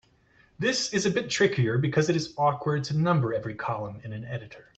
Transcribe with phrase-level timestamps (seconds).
[0.57, 4.25] This is a bit trickier because it is awkward to number every column in an
[4.25, 4.67] editor.